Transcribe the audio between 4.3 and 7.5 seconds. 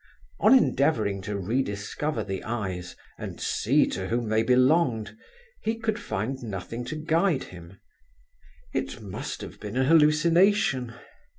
belonged, he could find nothing to guide